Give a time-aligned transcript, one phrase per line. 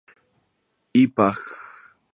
[1.01, 1.37] I, pág.